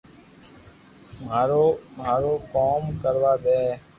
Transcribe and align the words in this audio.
مارو 1.25 1.65
مارو 1.97 2.33
ڪوم 2.53 2.81
ڪروا 3.01 3.33
دي 3.43 3.61